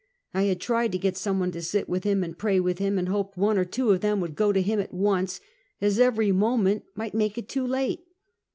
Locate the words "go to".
4.35-4.59